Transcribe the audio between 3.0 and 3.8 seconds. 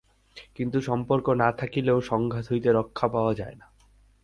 পাওয়া যায় না।